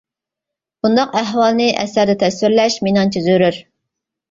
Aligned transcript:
بۇنداق 0.87 1.13
ئەھۋالنى 1.19 1.69
ئەسەردە 1.83 2.17
تەسۋىرلەر 2.25 2.81
مېنىڭچە 2.89 3.25
زۆرۈر. 3.31 3.63